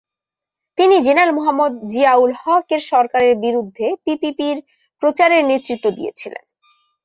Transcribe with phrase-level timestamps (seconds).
[0.77, 4.57] তিনি জেনারেল মুহাম্মদ জিয়া-উল-হকের সরকারের বিরুদ্ধে পিপিপির
[5.03, 6.43] প্রচারের নেতৃত্ব দিয়েছিলেন।